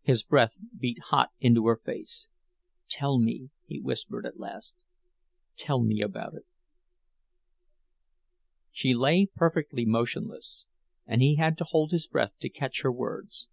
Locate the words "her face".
1.68-2.26